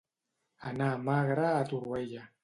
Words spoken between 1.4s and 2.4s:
a Torroella.